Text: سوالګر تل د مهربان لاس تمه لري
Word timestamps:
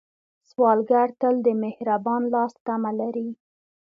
سوالګر 0.49 1.07
تل 1.21 1.35
د 1.43 1.47
مهربان 1.63 2.21
لاس 2.33 2.53
تمه 2.65 2.91
لري 2.99 3.29